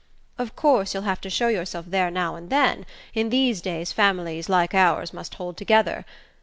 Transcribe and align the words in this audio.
Of 0.39 0.55
course 0.55 0.95
you'll 0.95 1.03
have 1.03 1.21
to 1.21 1.29
show 1.29 1.47
yourself 1.47 1.85
there 1.87 2.09
now 2.09 2.33
and 2.35 2.49
then: 2.49 2.87
in 3.13 3.29
these 3.29 3.61
days 3.61 3.91
families 3.91 4.49
like 4.49 4.73
ours 4.73 5.13
must 5.13 5.35
hold 5.35 5.57
together. 5.57 6.05